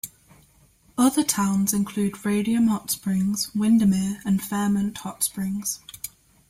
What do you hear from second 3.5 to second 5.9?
Windermere and Fairmont Hot Springs.